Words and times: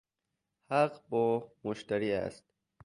حق 0.71 1.01
با 1.09 1.51
مشتری 1.63 2.11
است 2.11 2.43